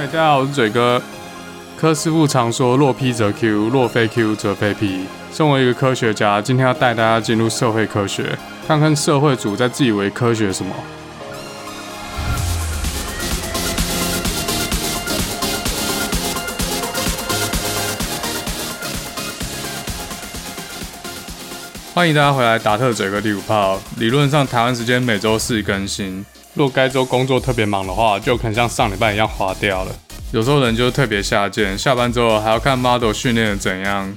[0.00, 1.02] 嗨，大家好，我是嘴哥。
[1.78, 8.34] 柯师傅常说：“若 P 则 Q，若非 Q 则非 P。”身为一个科学家，今天要带大家进入社会科学，
[8.66, 10.74] 看看社会主在自以为科学什么。
[21.92, 23.78] 欢迎大家回来，达特嘴哥第五炮。
[23.98, 26.24] 理论上，台湾时间每周四更新。
[26.54, 29.92] 若该周工作特别忙的话，就可能像上礼拜一样花掉了。
[30.32, 34.14] 有时候人就特别下贱，下班之后还要看 model 训练的怎样。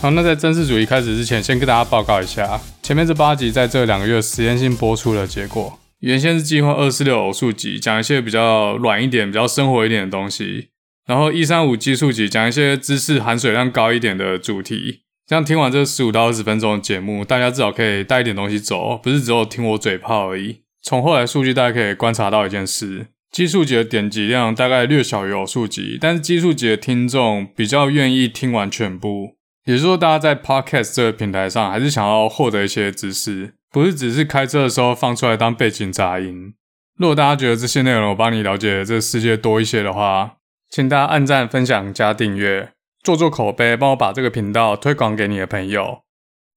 [0.00, 5.78] 好，那在正式主题开始之前，先跟大家报告一下，前面这八集在这两个月实验性播出的结果。
[6.00, 10.68] 原先是计划二四六偶数集，讲一些比较软一点、比较生活一点的东西，
[11.06, 15.00] 然后一三五奇数集讲一些知识含水量高一点的主题。
[15.26, 20.63] 这样听完这十五到二十分钟的节目，大家至少可以带一点东西走，不是只有听我嘴炮而已。
[20.84, 29.36] 从后来数据，大家可以观察到一件事：奇数集的点击量大概略小于偶数集，但是奇数集的听众比较愿意听完全部。
[29.64, 36.52] 也就是说，大家在 Podcast 这个平台上，还是想要获得一些知识，不是只是开车的时候放出来当背景杂音。
[36.98, 40.36] 如果大家觉得这些内容我帮你了解这个世界多一些的话，
[40.68, 46.02] 请大家按赞、分享、加订阅，做做口碑，帮我把这个频道推广给你的朋友。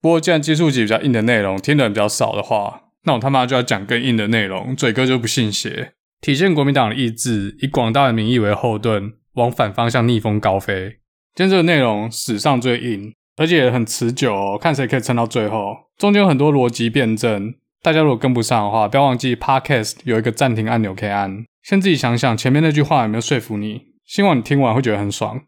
[0.02, 10.98] 不过，既然奇数集比较硬的内容听的人比较少的话，那我他妈就要讲更硬的内容，嘴哥就不信邪，体现国民党的意志，以广大的民意为后盾，往反方向逆风高飞。
[11.34, 15.74] 今天这个内容史上最硬，而且很持久哦，看谁可以撑到最后。
[15.98, 25.40] 中间有很多逻辑辩证，大家如果跟不上的话，不要忘记 Podcast 有一个暂停按钮可以按，先自己想想前面那句话有没有说服你，希望你听完会觉得很爽。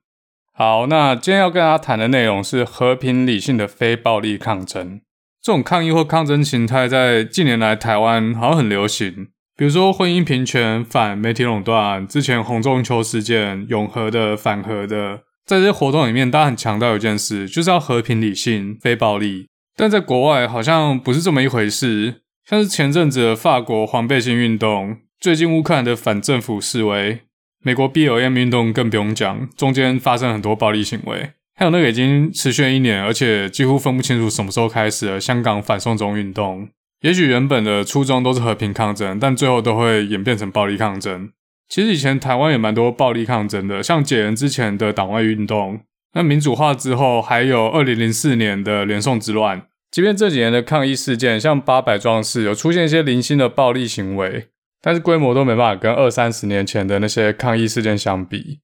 [0.53, 5.01] 好，那今天要跟大家谈的内容是和平理性的非暴力抗争。
[5.41, 19.47] 这种抗议或抗争形态在近年来台湾好像很流行，比如说婚姻平权、反媒体垄断，之前洪仲丘事件、永和的、反核的，在这些活动里面，大家很强调一件事，就是要和平理性、非暴力。
[19.77, 27.21] 但在国外好像不是这么一回事，像是前阵子的法国黄背心运动，最近乌克兰的反政府示威，
[27.63, 31.31] 美国 BLM 运动更不用讲，中间发生很多暴力行为。
[31.59, 36.69] 还有那个已经持续一年，而且几乎分不清楚什么时候开始的香港反送中运动。
[37.01, 41.29] 也许原本的初衷都是和平抗争，但最后都会演变成暴力抗争。
[41.67, 45.81] 其实以前台湾也蛮多暴力抗争的，像解严之前的党外运动，
[46.13, 49.63] 那民主化之后还有二零零四年的连宋之乱。
[49.91, 54.47] 即便这几年的抗议事件，像八百壮士有出现一些零星的暴力行为，
[54.81, 58.59] 但是规模都没办法跟二三十年前的那些抗议事件相比。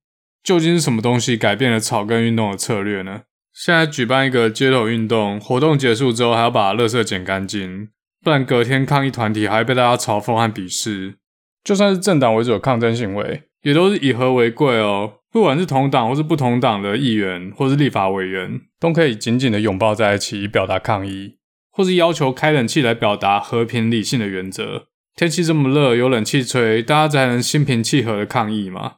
[0.46, 3.24] 究竟是什么东西改变了草根运动的策略呢？
[3.52, 7.90] 现在举办一个街头运动，活动结束之后还要把垃圾捡干净，
[8.24, 11.16] 不然隔天抗议团体还会被大家嘲讽和鄙视。
[11.64, 15.16] 就算是政党为主的抗争行为，也都是以和为贵哦。
[15.32, 21.38] 不管是同党或是不同党的议员，或是立法委员，都可以紧紧的拥抱在一起，以表达抗议，
[21.72, 24.90] 或是要求开冷气来表达和平理性的原则。
[25.16, 28.98] 天气这么热，有冷气吹，大家才能心平气和的抗议嘛。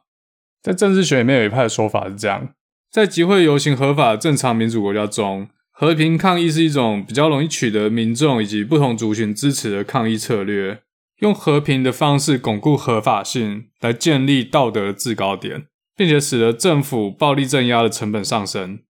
[0.68, 2.50] 在政治学里面有一派的说法是这样：
[2.92, 10.80] 在集会游行合法正常民主国家中，和平抗议是一种比较容易取得民众以及不同族群支持的抗议策略，
[11.20, 15.64] 用和平的方式巩固合法性，来建立道德的制高点，
[15.96, 18.80] 并且使得政府暴力镇压的成本上升。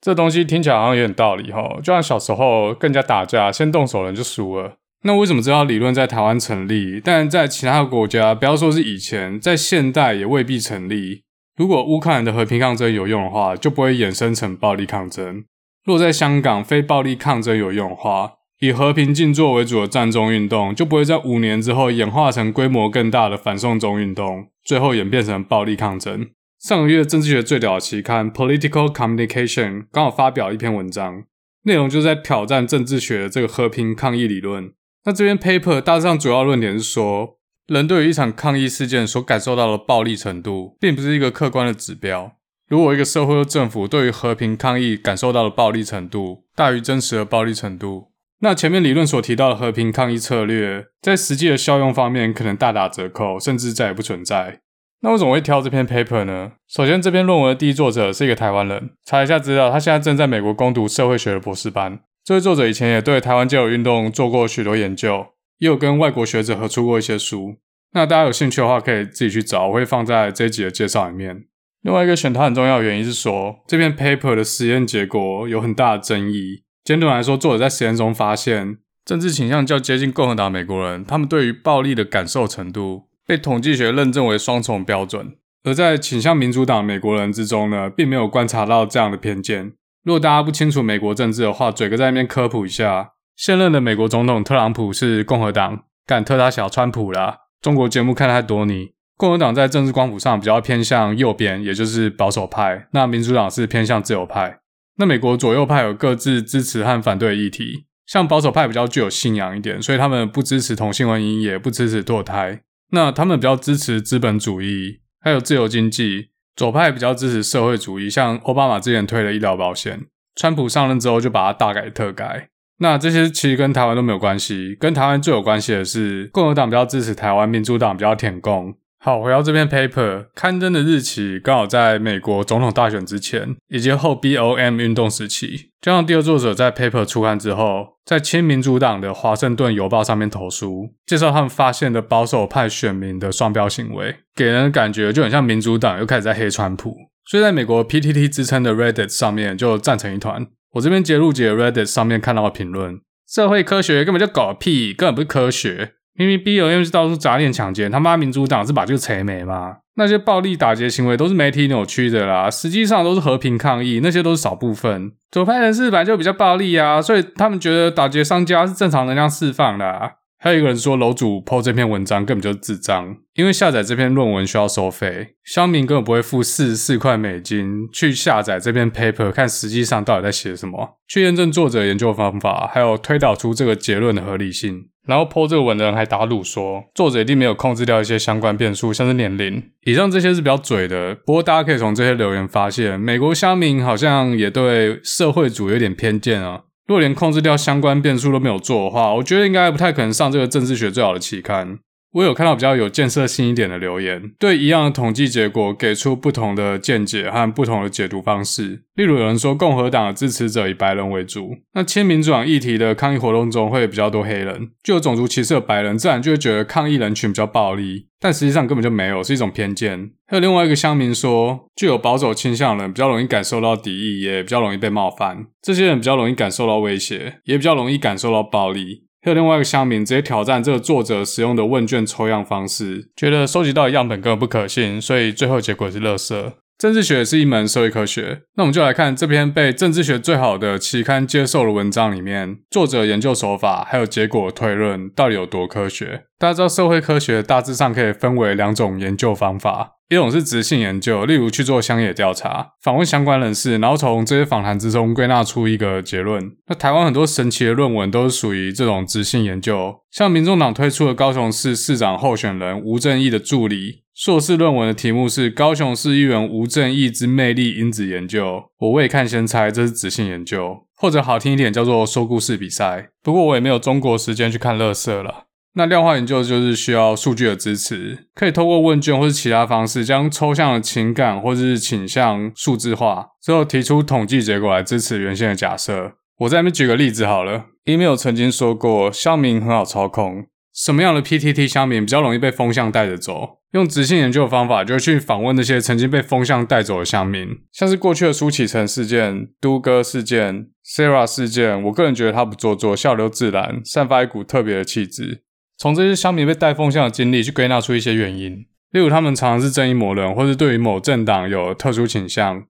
[0.00, 4.72] 这东西听起来好像有点道理哈，就像小时候更加打架，先动手的人就输了。
[5.04, 11.22] 那为什么这套理论在台湾成立，但在其他国家，不要说是以前，在现代也未必成立？
[11.58, 15.42] 如果乌克兰的和平抗争有用的话，就不会衍生成暴力抗争；
[15.84, 26.28] 若在香港非暴力抗争有用的话，以和平静坐为主的战中运动就不会在五年之后演化成规模更大的反送中运动，最后演变成暴力抗争。
[26.60, 31.24] 上个月政治学最屌的期刊《Political Communication》刚好发表一篇文章，
[31.64, 34.72] 内容就在挑战政治学的这个和平抗议理论。
[35.04, 37.37] 那这篇 paper 大致上主要论点是说，
[37.68, 42.32] 人对于一场抗议事件所感受到的暴力程度，并不是一个客观的指标。
[42.66, 48.10] 如果一个社会或政府对于和平抗议感受到的暴力程度大于真实的暴力程度，
[48.40, 54.60] 那前面理论所提到的和平抗议策略，在实际的效用方面可能大打折扣，甚至再也不存在。
[55.02, 56.52] 那为什么会挑这篇 paper 呢？
[56.66, 62.00] 首先，这篇论文的第一作者是一个台湾人，查一下资料，他现在正在美国攻读社会学的博士班。
[62.24, 65.26] 这位作者以前也对台湾街头运动做过许多研究，
[65.58, 67.56] 也有跟外国学者合出过一些书。
[67.92, 71.44] 那大家有兴趣的话，可以自己去找，我会放在这一集的介绍里面。
[71.82, 76.62] 另外一个选它很重要的原因是说，这篇 paper 的实验结果有很大的争议。
[76.84, 85.36] 简短来说，作者在实验中发现，政治倾向较接近共和党美国人，他们对于暴力的感受程度被统计学认证为双重标准。
[85.64, 89.72] 而在倾向民主党美国人之中呢，并没有观察到这样的偏见。
[90.04, 97.38] 如果大家不清楚美国政治的话，嘴哥在那边科普一下：现任的美国总统特朗普是共和党，敢特他小川普啦。
[97.62, 104.58] 中国节目看太多你，共和党在政治光谱上比较偏向右边，也就是保守派；那民主党是偏向自由派。
[104.96, 112.62] 那美国左右派有各自支持和反对的议题，像保守派比较具有信仰一点，所以他们不支持同性婚姻，也不支持堕胎。
[112.90, 116.30] 那他们比较支持资本主义，还有自由经济。
[116.56, 122.48] 左派比较支持社会主义，像奥巴马之前推的医疗保险，川普上任之后就把它大改特改。
[122.78, 128.74] 那这些其实跟台湾都没有关系，跟台湾最有关系的是共和党比较支持台湾，民主党比较舔共。
[129.00, 135.70] 好，回到这篇 paper，刊登的日期刚好在美国总统大选之前，以及后 B O M 运动时期。
[135.80, 146.96] 加上第二作者在 paper 出刊之后，在亲民主党的华盛顿邮报上面投书，介绍他们发现的保守派选民的双标行为，给人的感觉就很像民主党又开始在黑川普。
[147.24, 150.46] 所以在美国 PTT 之称的 Reddit 上面就战成一团。
[150.72, 155.94] 我这边截录截 Reddit 上面看到的评论：社会科学根本就搞屁，根本不是科学。
[156.14, 159.76] 明明 BLM 是到处砸店抢劫，他妈民主党是把这个扯没吗？
[159.94, 165.12] 那些暴力打劫行为都是媒体扭曲的啦，实际上都是和平抗议，那些都是少部分。
[165.30, 170.10] 左派人士本来就比较暴力啊，所以他们觉得打劫商家是正常能量释放的啊。
[170.40, 184.88] 还有一个人说，楼主 po 这篇文章根本就是智障，因为下载这篇论文需要收费，乡民根本不会付四十四块美金去下载这篇 paper，看实际上到底在写什么，去验证作者研究方法，还有推导出这个结论的合理性。
[185.08, 189.62] 然后 po 这个文的人还打赌说，作者一定没有控制掉一些相关变数，像是年龄。
[189.84, 196.60] 以上这些是比较嘴的，不过大家可以从这些留言发现，美国乡民好像也对社会主义有点偏见啊。
[196.88, 201.78] 如果连控制掉相关变数都没有做的话，我觉得应该不太可能上这个政治学最好的期刊。
[202.18, 208.82] 我有看到比较有建设性一点的留言，对一样的统计结果给出不同的见解和不同的解读方式。
[208.96, 220.10] 例如有人说共和党的支持者以白人为主，那签民主党议题的抗议活动中会比较多黑人，具有种族歧视的白人自然就会觉得抗议人群比较暴力，但实际上根本就没有，是一种偏见。
[220.26, 229.04] 还有另外一个乡民说，具有保守倾向的人比较容易感受到敌意，也比较容易被冒犯，这些人比较容易感受到威胁，也比较容易感受到暴力。
[229.28, 236.52] 有另外一个乡民直接挑战这个作者使用的问卷抽样方式，觉得收集到的样本根本不可信，所以最后结果是垃圾。
[236.78, 246.26] 政治学是一门社会科学，那我们就来看这篇被政治学最好的期刊接受的文章里面，作者研究手法还有结果推论到底有多科学。
[246.38, 249.94] 大家知道社会科学大致上可以分为两种研究方法。
[250.08, 256.52] 一种是质性研究，例如去做乡野调查，访问相关人士，然后从这些访谈之中归纳出一个结论。
[256.68, 273.10] 那台湾很多神奇的论文都是属于这种质性研究，像民众党推出的高雄市市长候选人吴正义的助理硕士论文的题目是《高雄市议员吴正义之魅力因子研究》，我未看先猜这是质性研究，或者好听一点叫做说故事比赛。
[273.22, 275.44] 不过我也没有中国时间去看垃圾了。
[275.74, 286.14] 那量化研究就是需要数据的支持，可以透过问卷或是其他方式，将抽象的情感或是倾向数字化，之后提出统计结果来支持原先的假设。
[286.38, 293.57] 我在这边举个例子好了，email 曾经说过，乡民很好操控，什么样的 PTT 乡民比较容易被风向带着走？
[293.72, 305.42] 用直性研究的方法，就去访问那些曾经被风向带走的乡民，像是过去的苏启诚事件、都哥事件、Sara 事件，我个人觉得他不做作，笑流自然，散发一股特别的气质。
[305.76, 312.64] 从这些乡民被带风向的经历去归纳出一些原因，例如他们常常是正义魔人，或是对于某政党有特殊倾向。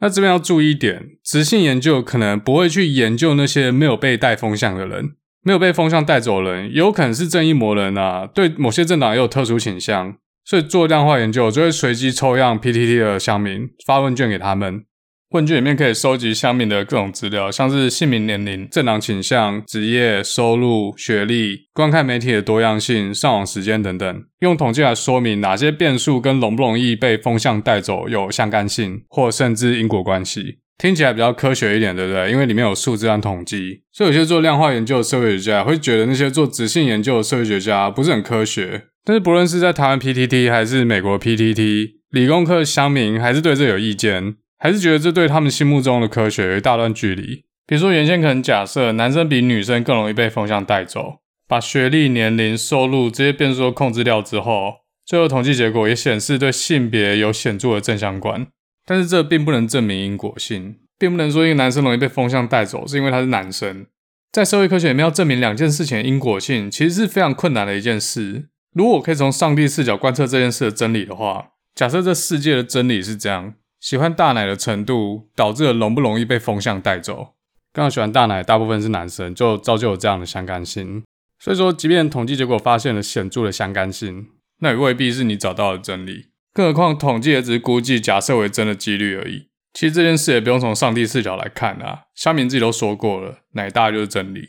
[0.00, 10.16] 那这边要注意一点，直性研究可能不会去研究那些没有被带风向的人，没有被风向带走人，有可能是正义魔人啊，对某些政党也有特殊倾向，
[10.50, 14.82] 所以做量化研究就会随机抽样 PTT 的乡民，发问卷给他们。
[15.30, 30.58] 问卷里面可以收集乡民的各种资料，像是姓名、年龄、政党倾向、职业、收入、学历、观看媒体的多样性、上网时间等等，用统计来说明哪些变数跟容不容易被风向带走有相干性，或甚至因果关系。
[30.78, 32.28] 听起来比较科学一点，对不对？
[32.32, 38.86] 因为里面有数字和统计，所以有些做量化研究的社会学家会觉得那些做质性研究的社会学家不是很科学。
[39.04, 44.36] 但是不论是在台湾 PTT 还是美国 PTT，理工科乡民还是对这有意见。
[44.62, 47.44] 还是觉得这对他们心目中的科学有一大段距离。
[47.66, 54.74] 比如说，原先可能假设男生比女生更容易被风向带走，把学历、年龄、收入这些变数都控制掉之后，
[55.06, 58.46] 最后统计结果也显示对性别有显著的正相关。
[58.84, 63.86] 但是这并不能证明因果性，并不能说一个男生容易被风向带走是因为他是男生。
[64.30, 68.48] 在社会科学里面要证明两件事情的因果性，其实是非常困难的一件事。
[68.72, 77.34] 如果可以从上帝视角观测这件事的真理的话，假设这世界的真理是这样，喜欢大奶的程度导致了容不容易被风向带走。
[77.72, 81.02] 刚好喜欢大奶，大部分是男生，就造就有这样的相干性。
[81.38, 84.26] 所以说，即便统计结果发现了显著的相干性，
[84.58, 86.26] 那也未必是你找到的真理。
[86.52, 89.48] 更何况，统计也只是估计假设为真的几率而已。
[89.72, 94.40] 其实这件事也不用从上帝视角来看啊，乡民自己都说过了，奶大就是真理。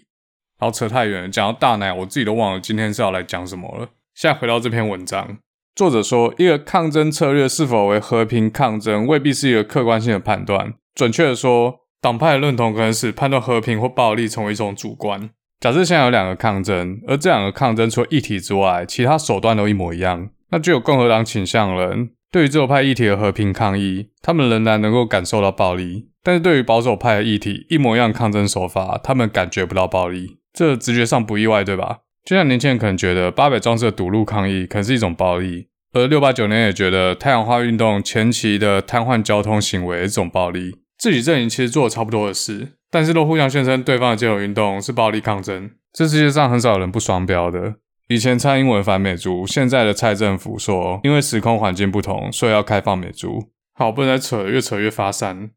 [0.59, 3.89] 然后扯太远了，讲到大奶，我自己都忘了今天是要来讲什么了。
[4.21, 5.39] 现在回到这篇文章，
[5.73, 10.75] 作者说，一个抗争策略是否为和平抗争，未必是一个客观性的判断。
[10.93, 15.31] 准确的说，党派的认同可能使判断和平或暴力成为一种主观。
[15.59, 20.29] 假设现在有两个抗争，而这两个抗争除了议题之外，其他手段都一模一样。
[20.51, 30.37] 那具有共和党倾向的人，对于自由派议题的和平抗议，他们仍然能够感受到暴力；但是对于保守派的议题，一模一样抗争手法，他们感觉不到暴力。
[30.53, 32.01] 这直觉上不意外，对吧？
[32.23, 40.77] 就像年轻人可能觉得八百壮士的堵路抗议可能是一种暴力，而六八九年也觉得太阳花运动前期的瘫痪交通行为是一种暴力。
[40.97, 42.73] 自己阵营其实做了差不多的事。
[42.93, 47.75] 但是都互相宣称对方的街头运动是暴力抗争，这世界上很少有人不双标的。
[48.09, 53.47] 以前蔡英文反美猪，现在的蔡政府说因为时空环境不同，所以要开放美猪。
[53.73, 55.51] 好，不能再扯，越扯越发散。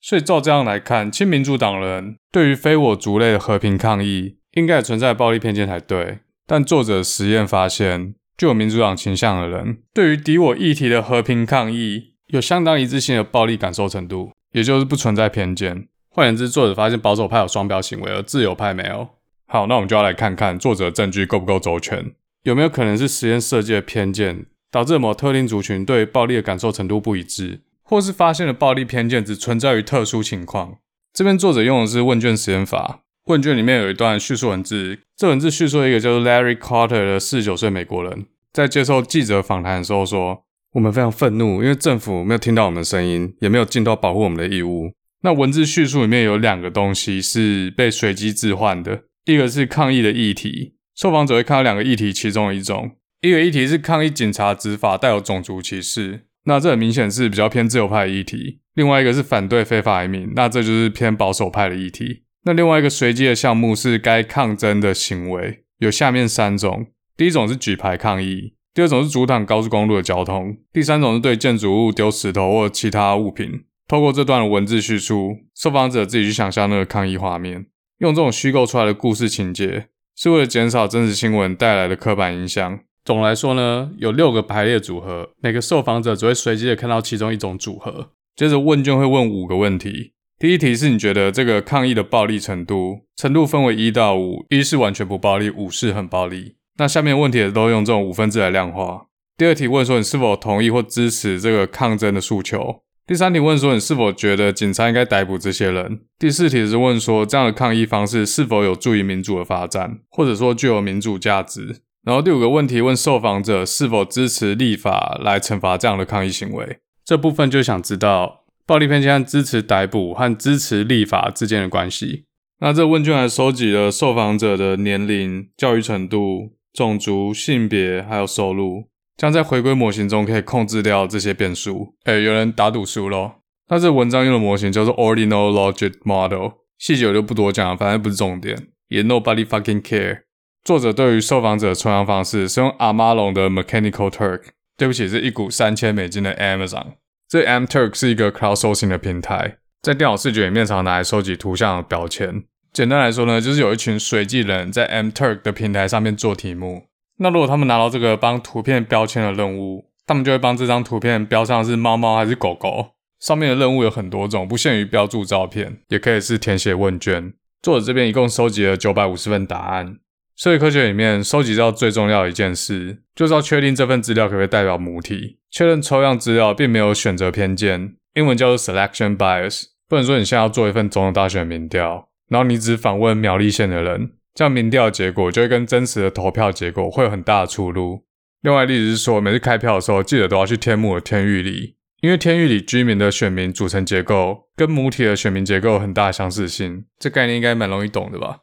[0.00, 6.18] 所以照这样来看，亲民主党人对于非我族类的和平抗议，应该也存在暴力偏见才对。
[6.46, 15.86] 但作者实验发现，具有民主党倾向的人，对于敌我议题的和平抗议，有相当一致性的暴力感受程度，也就是不存在偏见。
[16.08, 19.08] 换言之，作者发现保守派有双标行为，而自由派没有。
[19.46, 30.78] 好，那我们就要来看看作者的证据够不够周全，有没有可能是实验设计的偏见导致某特定族群对暴力的感受程度不一致，或是发现的暴力偏见只存在于特殊情况。
[31.12, 44.90] 这边作者用的是问卷实验法，问卷里面有一段叙述文字，这文字叙述一个叫做 Larry Carter 的四十九岁美国人，在接受记者访谈的时候说：“我们非常愤怒，因为政府没有听到我们的声音，也没有尽到保护我们的义务。”
[45.22, 62.22] 那文字叙述里面有两个东西是被随机置换的，一个是抗议的议题，受访者会看到两个议题其中一种，一个议题是抗议警察执法带有种族歧视，那这很明显是比较偏自由派的议题；另外一个是反对非法移民，那这就是偏保守派的议题。
[62.44, 73.64] 那另外一个随机的项目是该抗争的行为，有下面三种：第一种是举牌抗议，第二种是阻挡高速公路的交通，第三种是对建筑物丢石头或其他物品。
[73.86, 77.66] 透过这段文字叙述，受访者自己去想象那个抗议画面，
[77.98, 82.80] 用这种虚构出来的故事情节，是为了减少真实新闻带来的刻板印象。
[83.04, 88.10] 总来说呢，有六个排列组合，每个受访者只会随机的看到其中一种组合。
[88.36, 96.54] 接着问卷会问五个问题，第一题是你觉得这个抗议的暴力程度，程度分为一到五，一是完全不暴力，五是很暴力。
[96.78, 99.08] 那下面问题也都用这种五分制来量化。
[99.36, 102.80] 第二题问说你是否同意或支持这个抗争的诉求。
[103.06, 106.00] 第三题问说，你是否觉得警察应该逮捕这些人？
[106.18, 111.82] 第四题是问说，这样的抗议方式是否有助于民主的发展，或者说具有民主价值？
[112.02, 116.78] 然后第五个问题问受访者是否支持立法来惩罚这样的抗议行为？
[117.04, 118.39] 这部分就想知道
[118.70, 122.26] 暴力偏见支持逮捕和支持立法之间的关系。
[122.60, 128.84] 那这问卷还收集了受访者的年龄、教育程度、种族、性别还有收入。
[129.16, 131.96] 将在回归模型中可以控制掉这些变数。
[132.04, 133.40] 诶、有人打赌输咯。
[133.70, 138.68] 那这文章用的模型叫做 Ordinal Logic Model，细节我就不多讲，反正不是重点。
[138.86, 140.20] 也 Nobody fucking care。
[140.62, 144.42] 作者对于受访者的抽样方式是用阿玛龙的 Mechanical Turk，
[144.76, 146.92] 对不起，是一股三千美金的 Amazon。
[147.30, 152.42] 这 M Turk 是一个 crowdsourcing 的平台，在电脑视觉里面常拿来收集图像的标签。
[152.72, 156.86] 简单来说呢，就是有一群随机人在 M Turk 的平台上面做题目。
[157.18, 162.94] 那如果他们拿到这个帮图片标签的任务，他们就会帮这张图片标上是猫猫还是狗狗。
[163.20, 167.32] 上面的任务有很多种，不限于标注照片，也可以是填写问卷。
[167.62, 169.98] 作者这边一共收集了九百五十份答案。
[170.40, 179.64] 社会科学里面收集到最重要的一件事，就是要确定这份资料可不可以代表母体，确认抽样资料并没有选择偏见，英文叫做 selection bias。
[179.86, 184.12] 不能说你现在要做一份总统大选民调，然后你只访问苗栗县的人。
[184.32, 188.06] 这样民调结果就会跟真实的投票结果会有很大的出入。
[188.40, 196.86] 另外例子是说，每次开票的时候，记得都要去天母的天玉里，因为天玉里居民的选民组成结构跟母体的选民结构有很大的相似性。
[196.98, 198.38] 这概念应该蛮容易懂的吧？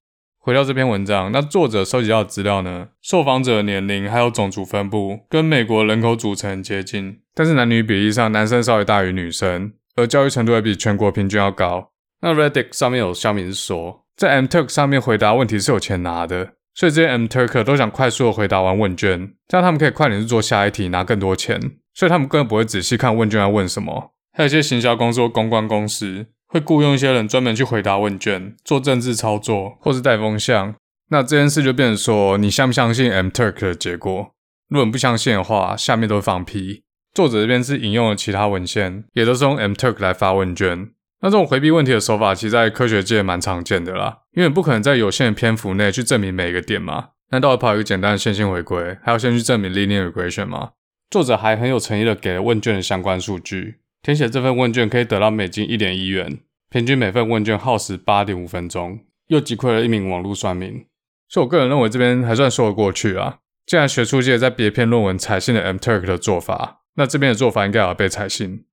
[0.48, 2.88] 回到这篇文章，那作者收集到的资料呢？
[3.02, 11.92] 受访者的年龄还有种族分布跟美国人口组成接近，但是男女比例上，男生稍微大于女生，而教育程度也比全国平均要高。
[12.22, 14.06] 那 Reddit 上面有乡民是说。
[14.16, 21.60] 在 MTurk 上面回答问题是有钱拿的，所以这些 MTurk 都想快速的回答完问卷，这样他们可以快点去做下一题拿更多钱。
[21.94, 24.14] 所以他们根本不会仔细看问卷要问什么。
[24.32, 30.76] 还有一些行销公司、公关公司会雇佣一些人专门去回答问卷、做政治操作或是带风向。
[31.10, 34.32] 那这件事就变成说，你相不相信 MTurk 的结果？
[34.70, 36.84] 如果你不相信的话，下面都会放屁。
[37.14, 40.90] 作者这边是引用了其他文献，也都是用 MTurk 来发问卷。
[41.22, 44.20] 那这种回避问题的手法，其实在科学界蛮常见的啦。
[44.34, 47.10] 因为不可能在有限的篇幅内去证明每一个点嘛。
[47.32, 50.72] 难道要跑一个简单的线性回归，还要先去证明 linear regression 吗？
[51.10, 53.80] 作者还很有诚意的给了问卷的相关数据。
[54.08, 60.86] 填写这份问卷可以得到美金一点一元，平均每份问卷耗时八点五分钟，又击溃了一名网络算命。
[61.28, 63.40] 所以我个人认为这边还算说得过去啊。
[63.66, 68.64] 既然学术界在别篇论文采信了 MTurk 的做法，那这边的做法应该也要被采信。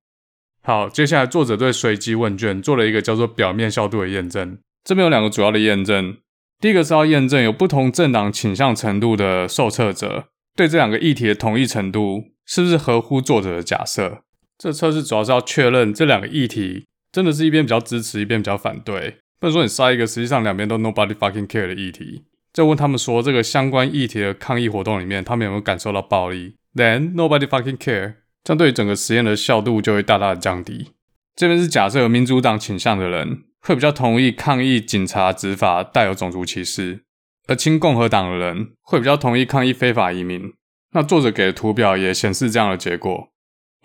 [0.63, 4.57] 好，接下来作者对随机问卷做了一个叫做表面效度的验证。
[4.85, 6.15] 这边有两个主要的验证，
[6.61, 14.21] 第一个是要验证有不同政党倾向程度的受测者对这两个议题的同意程度是不是合乎作者的假设。
[14.57, 19.17] 这测试主要是要确认这两个议题真的是一边比较支持，一边比较反对。
[19.39, 22.23] 不能说你筛一个实际上两边都 nobody fucking care 的议题。
[22.53, 28.15] 再问他们说，这个相关议题的抗议活动里面，他们有没有感受到暴力？Then nobody fucking care。
[28.43, 30.91] 这样对于整个实验的效度就会大大的降低。
[31.35, 37.01] 这边是假设有民主党倾向的人会比较同意抗议警察执法带有种族歧视，
[37.47, 40.53] 而亲共和党的人会比较同意抗议非法移民。
[40.93, 43.29] 那作者给的图表也显示这样的结果。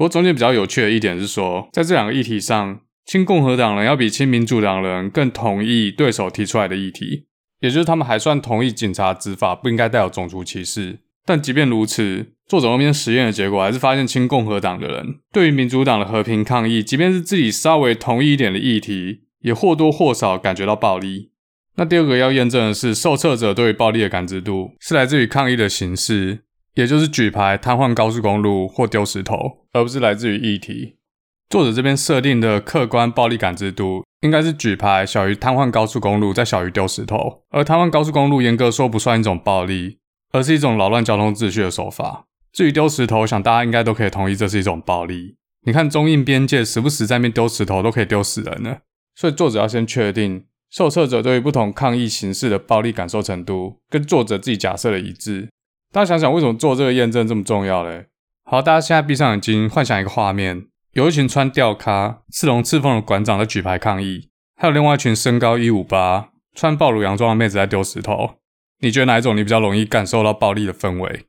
[0.00, 7.26] 不过中间比较有趣的一点是说，在这两个议题上，亲共和党人要比亲民主党人更同意对手提出来的议题。
[7.60, 21.32] 也就是他们还算同意警察执法不应该带有种族歧视，但即便如此，作者后面实验的结果还是发现亲共和党的人对于民主党的和平抗议，即便是自己稍微同意一点的议题，也或多或少感觉到暴力。
[21.76, 30.96] 那第二个要验证的是，受测者对于暴力的感知度是来自于抗议的形式，也就是举牌、瘫痪高速公路或丢石头，而不是来自于议题。
[31.48, 34.04] 作者这边设定的客观暴力感知度。
[34.20, 37.44] 应该是举牌小于瘫痪高速公路，再小于丢石头。
[37.48, 39.96] 而瘫痪高速公路严格说不算一种暴力，
[40.32, 42.26] 而是一种扰乱交通秩序的手法。
[42.52, 45.36] 至于丢石头，想大家应该都可以同意这是一种暴力。
[45.64, 48.80] 你看中印边界时不时在那边丢石头，都可以丢死人了。
[49.14, 55.48] 所以作者要先确定受测者对于不同抗议形式的暴力感受程度，跟作者自己假设的一致。
[55.92, 58.06] 大家想想，为什么做这个验证这么重要嘞？
[58.44, 60.66] 好，大家现在闭上眼睛，幻想一个画面。
[60.92, 68.36] 有一群穿吊咖、刺龙刺凤的馆长在举牌抗议，还有另外一群身高一五八、穿暴露洋装的妹子在丢石头。
[68.78, 71.26] 你觉得哪一种你比较容易感受到暴力的氛围？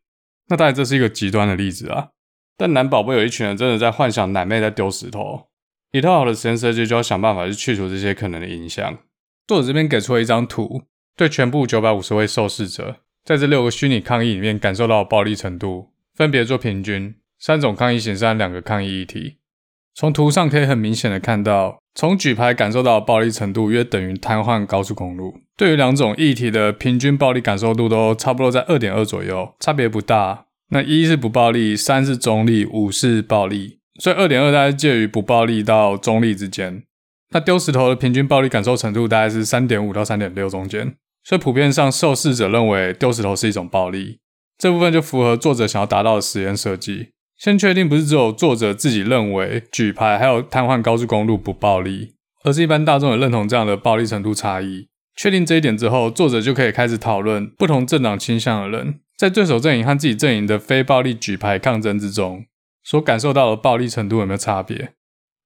[0.50, 2.10] 那当然这是一个极端的例子啊，
[2.58, 5.48] 但男宝贝有一群人真的在幻想奶妹在丢石头。
[5.92, 8.98] 一套好的实验设计就要想办法去去除这些可能的影响。
[9.48, 10.84] 作者这边给出了一张图，
[11.18, 19.38] 对全部九百五十位受试者，在这六个虚拟抗议里面感受到暴力程度，分别做平均，三种抗议形式两个抗议议题。
[19.94, 25.42] 从图上可以很明显的看到，从举牌感受到暴力程度约等于瘫痪高速公路。
[25.58, 30.46] 对于两种议题的平均暴力感受度都差不多在二点二左右，差别不大。
[30.70, 36.84] 那一是不暴力，三是中立，五是暴力，所以二点二大概介于不暴力到中立之间。
[37.32, 44.20] 那丢石头的平均暴力感受程度大概是三点五到三点六中间，所以普遍上受试者认为丢石头是一种暴力。
[44.58, 47.10] 这部分就符合作者想要达到的实验设计。
[47.38, 54.90] 先确定不是只有作者自己认为举牌还有瘫痪高速公路不暴力，而是一般大众也认同这样的暴力程度差异。
[55.16, 62.46] 确定这一点之后，作者就可以开始讨论不同政党倾向的人在对手阵营和自己阵营的非暴力举牌抗争之中
[62.84, 64.94] 所感受到的暴力程度有没有差别。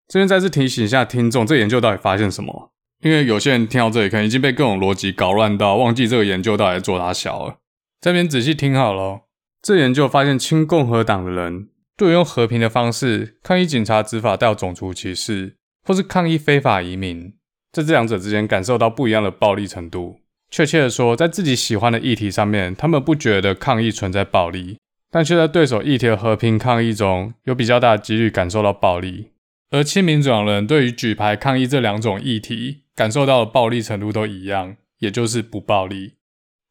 [0.08, 2.74] 这边再次提醒一下听众，这研究到底发现什么？
[3.02, 7.58] 因为有些人听到这里可能已经被各种逻辑搞乱到忘记这个研究到底在做啥小了。
[8.02, 9.22] 这边仔细听好了，
[9.62, 11.70] 这研究发现亲共和党的人。
[11.98, 15.56] 对于用和平的方式抗议警察执法带有种族歧视，
[15.88, 17.34] 或是抗议非法移民，
[17.72, 20.20] 在这两者之间感受到不一样的暴力程度。
[20.52, 24.78] 确切的说，在自己喜欢的议题上面，他们不觉得抗议存在暴力，
[25.10, 29.32] 但却在对手议题的和平抗议中有比较大的几率感受到暴力。
[29.76, 36.14] 而亲民主党人对于举牌抗议这两种议题感受到的暴力程度都一样，也就是不暴力。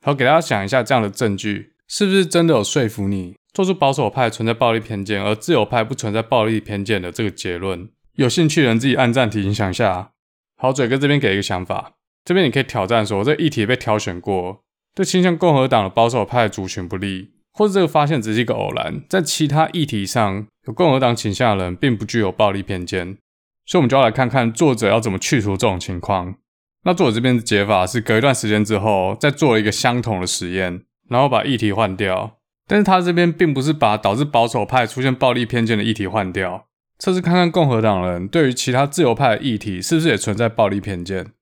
[0.03, 3.37] 好，给大家想一下，这样的证据是不是真的有说服你？
[3.53, 10.13] 做出保守派存在暴力偏见，而自由派不存在暴力偏见的这个结论，有兴趣的人自己按暂停想一下。
[10.57, 11.93] 好，嘴哥这边给一个想法，
[12.25, 14.63] 这边你可以挑战说，这议题被挑选过，
[14.95, 23.19] 对倾向共和党的保守派族群不利，或者这个发现只是一个偶然，在其他议题上有共和党倾向的人并不具有暴力偏见，
[23.67, 26.37] 所以我们就要来看看作者要怎么去除这种情况。
[26.85, 32.39] 那作者这边的解法是隔一段时间之后再做了一个相同的实验，然后把议题换掉。
[32.67, 36.67] 但是他这边并不是把导致保守派出现暴力偏见的议题换掉，
[36.99, 41.33] 测试看看共和党人对于其他自由派的议题是不是也存在暴力偏见，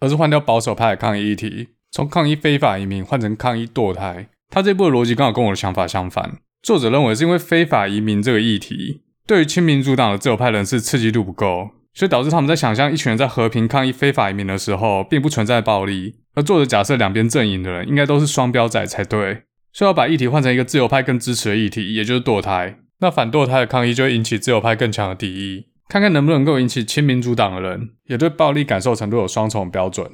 [0.00, 4.28] 而是换掉保守派的抗议议题，从抗议非法移民换成抗议堕胎。
[4.50, 6.38] 他这步的逻辑刚好跟我的想法相反。
[6.62, 11.70] 作者认为是因为非法移民这个议题对于亲民主党的自由派人士刺激度不够。
[11.94, 16.14] 所以导致他们在想象一群人在和平抗议非法移民的时候，并不存在暴力。
[16.34, 19.42] 而作者假设两边阵营的人应该都是双标仔才对，
[19.72, 22.78] 所以要把议题换成一个自由派更支持的议题，也就是堕胎。
[23.00, 30.06] 那反堕胎的抗议就会引起自由派更强的敌意，看看能不能够引起亲民主党的人也对暴力感受程度有双重标准。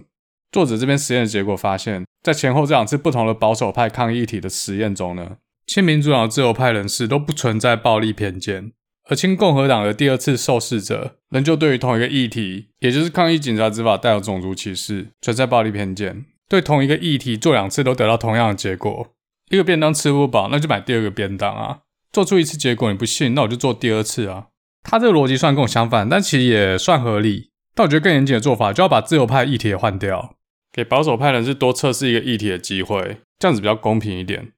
[0.52, 5.33] 作者这边实验的结果发现，在前后这两次不同的保守派抗议议题的实验中呢，
[5.66, 8.72] 亲民主党自由派人士都不存在暴力偏见。
[9.09, 16.24] 而亲共和党的第二次受试者，仍旧对于同一个议题，也就是抗议警察执法带有种族歧视，存在暴力偏见。
[16.48, 19.09] 对同一个议题做两次都得到同样的结果，
[19.50, 21.81] 一个便当吃不饱，那就买第二个便当啊。
[22.12, 24.46] 做出一次结果你不信，那我就做第二次啊。
[24.83, 27.50] 他这个逻辑虽然跟我相反，但其实也算合理。
[27.74, 30.37] 但我觉得更严谨的做法，就要把自由派议题也换掉，
[30.72, 34.53] 给保守派人士多测试一个议题的机会，这样子比较公平一点。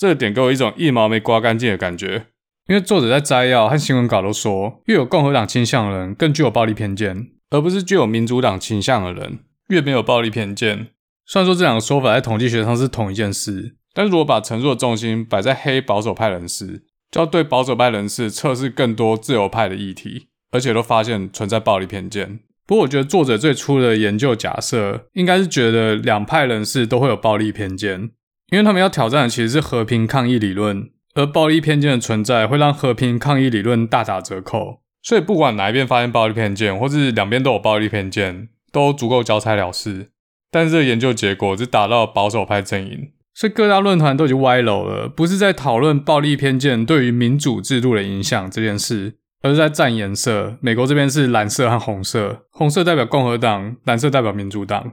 [0.00, 2.28] 这个点给我一种一毛没刮干净的感觉。
[2.68, 10.86] 因为作者在摘要和新闻稿都说，越有共和党倾向的人更具有暴力偏见，而不是具有民主党倾向的人越没有暴力偏见。
[11.26, 22.40] 虽然说这两个说法在统计学上是同一件事，但是如果把陈述的重心摆在黑保守派人士，就要对保守派人士测试更多自由派的议题，而且都发现存在暴力偏见。
[22.66, 28.12] 不过我觉得作者最初的研究假设应该是觉得两派人士都会有暴力偏见，
[28.50, 30.90] 因为他们要挑战的其实是和平抗议理论。
[31.14, 40.10] 而暴力偏见的存在会让和平抗议理论大打折扣，所以不管哪一边发现暴力偏见，或是两边都有暴力偏见，都足够交差了事。
[40.52, 50.58] 但是这研究结果只打到保守派阵营，所以各大论坛都已经歪楼了，不是在讨论暴力偏见对于民主制度的影响这件事，而是在战颜色。
[50.60, 54.92] 美国这边是蓝色和红色，红色代表共和党，蓝色代表民主党，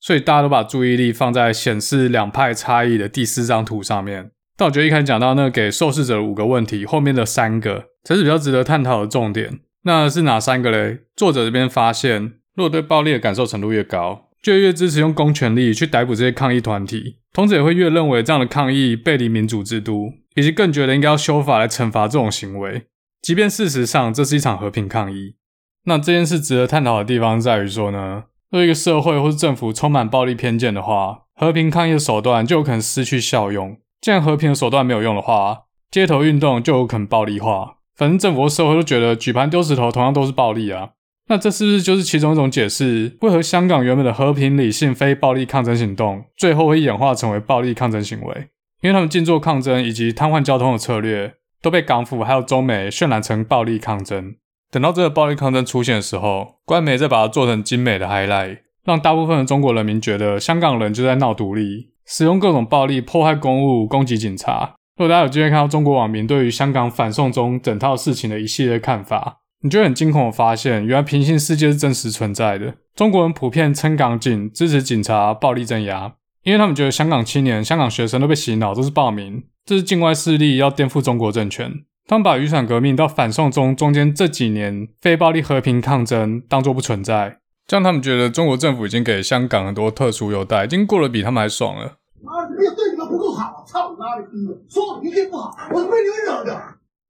[0.00, 4.30] 所以大家都把注意力放在显示两派差异的第四张图上面。
[4.56, 9.60] 但我觉得一开始讲到那个给受试者的五个问题，后面的三个才是比较值得探讨的重点。
[9.84, 11.00] 那是哪三个嘞？
[11.14, 22.86] 作者这边发现，如果对暴力的感受程度越高，就越支持用公权力去逮捕这些抗议团体，同时也会越认为这样的抗议背离民主制度，以及更觉得应该要修法来惩罚这种行为，
[23.22, 25.36] 即便事实上这是一场和平抗议。
[25.84, 33.76] 那这件事值得探讨的地方在于说呢，若一个社会或是政府充满暴力偏见的话，和平抗议的手段就有可能失去效用。
[34.00, 37.76] 既然和平的手段没有用的话，街头运动就有可能暴力化。
[37.96, 40.90] 反正政府和社会都觉得举盘丢石头同样都是暴力啊。
[41.28, 43.18] 那这是不是就是其中一种解释？
[43.20, 48.48] 为何香港原本的和平、理性、非暴力抗争行动，最后会演化成为暴力抗争行为？
[48.80, 54.36] 因为他们静坐抗争以及瘫痪交通的策略，都被港府还有中美渲染成暴力抗争。
[54.70, 61.90] 等到这个暴力抗争出现的时候，官媒再把它做成精美的 highlight，让大部分的中国人民觉得香港人就在闹独立。
[62.10, 64.74] 使用各种暴力破坏公务、攻击警察。
[64.96, 72.76] 如果大家有机会看到中国网民对于香港反送中整套事情的一系列看法，你就很惊恐的发现，原来平行世界是真实存在的。
[72.94, 81.70] 中国人普遍称港警，支持警察暴力镇压，因为他们觉得香港青年、香港学生都被洗脑，都是暴民，这是境外势力要颠覆中国政权。
[82.08, 87.36] 他们把雨伞革命到反送中中间这几年非暴力和平抗争当作不存在。
[87.66, 91.98] 这样他们觉得中国政府已经给香港很多特殊优待，已经过得比他们还爽了。
[92.22, 94.38] 妈的，你对你们不够好，操你妈的逼！
[94.70, 96.58] 说我一定不好，我是被你们惹的。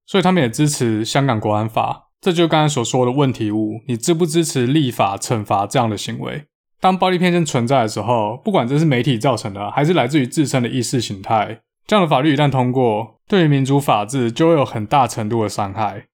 [0.04, 3.80] 所以他们也支持香港国安法，这就是刚才所说的问题五。
[3.87, 6.46] 你支不支持立法惩罚这样的行为？
[6.80, 16.06] 当暴力偏见存在的时候，不管这是媒体造成的，还是来自于自身的意识形态，这样的法律一旦通过，对于民主法治就会有很大程度的伤害。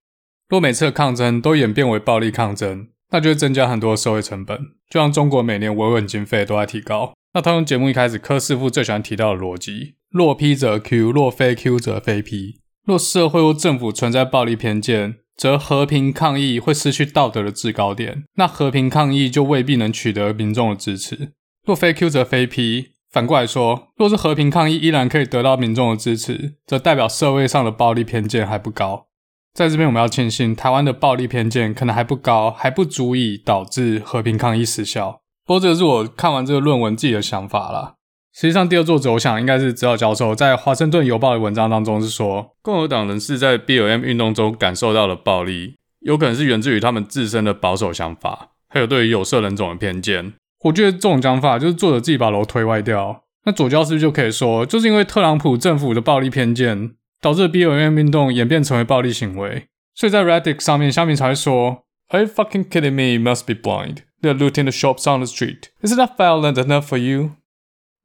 [0.49, 4.59] 若每次抗争都演变为暴力抗争，那就会增加很多的社会成本，
[4.91, 7.15] 就像中国每年维稳经费都在提高。
[7.33, 12.57] 那他用节目一开始柯师傅最喜欢提到的逻辑：若 P 则 Q，若非 Q 则非 P。
[12.85, 21.33] 若社会或政府存在暴力偏见，则和平抗议会失去道德的制高点，那和平抗议就未必能取得民众的支持。
[21.65, 22.94] 若非 Q 则非 P。
[23.15, 29.07] 反过来说，若是和平抗议依然可以得到民众的支持，则代表社会上的暴力偏见还不高。
[29.53, 35.21] 在这边，我们要庆幸台湾的暴力偏见可能还不高，还不足以导致和平抗议失效。
[35.47, 37.95] 不过，这个是我看完这个论文自己的想法啦。
[38.35, 50.33] 实际上，第二作者我想应该是指导教授在《华盛顿邮报》的文章当中是说，共和党人士在 BLM 运动中感受到的暴力，有可能是源自于他们自身的保守想法，还有对于有色人种的偏见。
[50.65, 63.19] 我觉得这种讲法就是作者自己把楼推歪掉，那左教是不是就可以说，就是因为特朗普政府的暴力偏见，导致 BLM 运动演变成为暴力行为，所以在 Reddit 上面，乡民才会说，Are you fucking kidding me?
[63.19, 63.99] Must be blind.
[64.23, 65.69] They're looting the shops on the street.
[65.83, 67.33] Isn't that violent enough for you?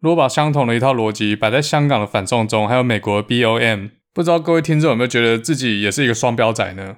[0.01, 6.97] 如果把相同的一套逻辑摆在香港的反送中，还有美国的 BOM，不知道各位听众有没有觉得自己也是一个双标仔呢？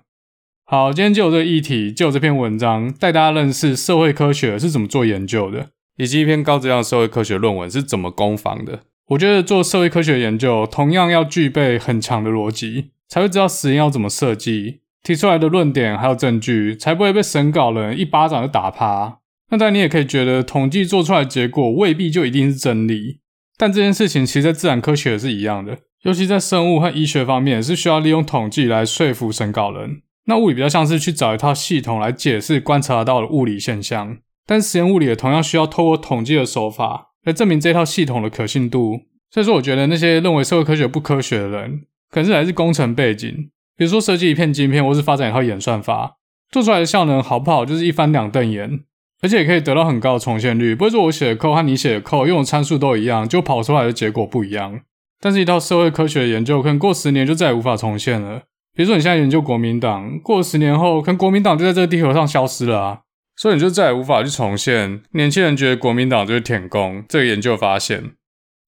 [0.72, 5.68] 好，今天就有这个议题，就有这篇文章，带大家认识社会科学是怎么做研究的。
[5.98, 8.84] 以及一篇高质量社会科学论文是怎么攻防的？
[9.10, 19.18] 我觉得做社会科学研究，同样要具备很强的逻辑，才会知道实验要怎么设计，提出来的论点还有证据，才不会被审稿人一巴掌就打趴。
[19.50, 23.20] 那当然，你也可以觉得统计做出来的结果未必就一定是真理，
[23.58, 30.04] 但这件事情其实在自然科学也是一样的，尤其在生物和医学方面，是需要利用统计来说服审稿人。
[30.26, 34.18] 那物理比较像是去找一套系统来解释观察到的物理现象。
[34.46, 39.02] 但实验物理也同样需要透过统计的手法来证明这套系统的可信度。
[39.30, 46.18] 所以说，我觉得那些认为社会科学不科学的人，可能是来自工程背景，比如说设计一片晶片，或是发展一套演算法，
[46.52, 48.82] 做出来的效能好不好，就是一翻两瞪眼，
[49.22, 50.76] 而且也可以得到很高的重现率。
[50.76, 54.82] 不会说我写的 code 和你写的 code 用的参数都一样，就跑出来的结果不一样。
[55.22, 58.42] 但是，一套社会科学的研究，可能过十年就再也无法重现了。
[58.74, 63.02] 比如说，你现在研究国民党，过了十年后，可能国民党就在这个地球上消失了啊。
[63.36, 68.12] 所以你就再也无法去重现年轻人觉得国民党就是舔共这个研究发现，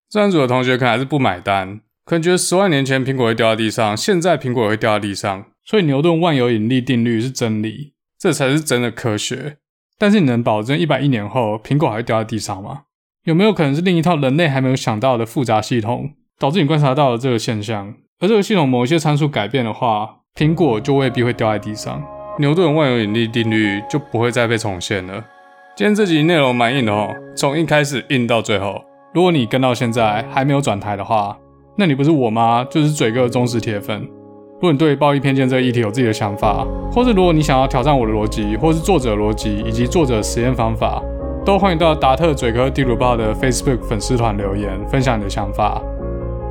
[0.08, 9.58] 自然组的同学可能还是不买单，可能觉得十万年前苹果会掉在地上，现在苹果也会掉在地上，所以牛顿万有引力定律是真理，这才是真的科学。
[9.96, 12.82] 但是你能保证一百亿年后苹果还会掉在地上吗？
[13.24, 17.94] 有没有可能是另一套人类还没有想到的复杂系统导致你观察到了这个现象？
[18.20, 22.02] 而这个系统某一些参数改变的话，苹果就未必会掉在地上。
[22.38, 25.24] 牛顿万有引力定律就不会再被重现了。
[25.76, 28.82] 今天这集内容蛮硬的哦，从一开始硬到最后。
[29.12, 31.36] 如果你跟到现在还没有转台的话，
[31.76, 34.00] 那你不是我妈就是嘴哥的忠实铁粉。
[34.54, 41.02] 如果你对暴力偏见这个议题有自己的想法，或是如果你想要挑战我的逻辑，或是作者逻辑以及作者实验方法，
[41.44, 45.82] 都欢迎到达特嘴哥地图炮的 Facebook 粉丝团留言分享你的想法。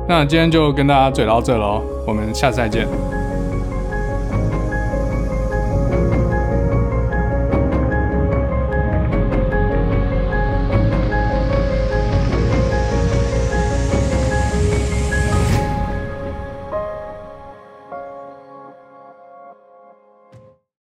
[0.06, 2.86] 那今天就跟大家嘴到这喽，我们下次再见。